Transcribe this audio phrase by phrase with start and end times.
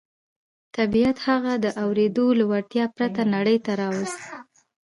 [0.77, 4.21] طبيعت هغه د اورېدو له وړتيا پرته نړۍ ته راووست.